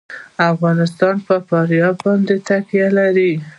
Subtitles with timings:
[0.51, 3.31] افغانستان په فاریاب باندې تکیه لري.